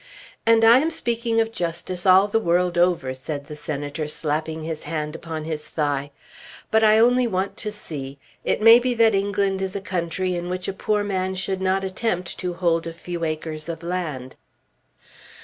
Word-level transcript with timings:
"And 0.47 0.65
I 0.65 0.79
am 0.79 0.89
speaking 0.89 1.39
of 1.39 1.51
justice 1.51 2.07
all 2.07 2.27
the 2.27 2.39
world 2.39 2.75
over," 2.75 3.13
said 3.13 3.45
the 3.45 3.55
Senator 3.55 4.07
slapping 4.07 4.63
his 4.63 4.81
hand 4.85 5.15
upon 5.15 5.43
his 5.43 5.67
thigh. 5.67 6.09
"But 6.71 6.83
I 6.83 6.97
only 6.97 7.27
want 7.27 7.55
to 7.57 7.71
see. 7.71 8.17
It 8.43 8.63
may 8.63 8.79
be 8.79 8.95
that 8.95 9.13
England 9.13 9.61
is 9.61 9.75
a 9.75 9.79
country 9.79 10.33
in 10.35 10.49
which 10.49 10.67
a 10.67 10.73
poor 10.73 11.03
man 11.03 11.35
should 11.35 11.61
not 11.61 11.83
attempt 11.83 12.39
to 12.39 12.55
hold 12.55 12.87
a 12.87 12.93
few 12.93 13.23
acres 13.23 13.69
of 13.69 13.83
land." 13.83 14.35